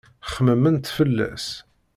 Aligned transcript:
Xemmement 0.31 0.85
fell-as. 0.95 1.47